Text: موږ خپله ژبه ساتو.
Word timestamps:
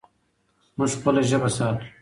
موږ 0.77 0.91
خپله 0.97 1.21
ژبه 1.29 1.49
ساتو. 1.57 1.83